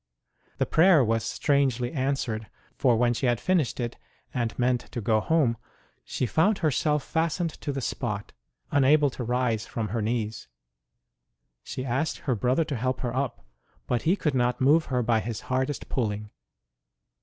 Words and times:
The 0.57 0.65
prayer 0.65 1.03
was 1.05 1.23
strangely 1.23 1.91
answered, 1.93 2.49
for 2.75 2.95
when 2.97 3.13
she 3.13 3.27
had 3.27 3.39
finished 3.39 3.79
it, 3.79 3.97
and 4.33 4.57
meant 4.57 4.91
to 4.93 4.99
go 4.99 5.19
home, 5.19 5.57
she 6.03 6.25
found 6.25 6.57
herself 6.57 7.03
fastened 7.03 7.51
to 7.61 7.71
the 7.71 7.81
spot, 7.81 8.33
unable 8.71 9.11
to 9.11 9.23
rise 9.23 9.67
from 9.67 9.89
her 9.89 10.01
knees. 10.01 10.47
She 11.61 11.85
asked 11.85 12.17
her 12.25 12.33
brother 12.33 12.63
to 12.63 12.75
help 12.75 13.01
her 13.01 13.15
up, 13.15 13.45
but 13.85 14.01
he 14.01 14.15
could 14.15 14.33
not 14.33 14.59
move 14.59 14.85
her 14.85 15.03
by 15.03 15.19
his 15.19 15.41
hardest 15.41 15.87
pulling. 15.87 16.31